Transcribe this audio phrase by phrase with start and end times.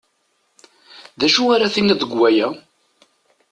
[1.19, 2.47] D acu ara d-tiniḍ deg waya?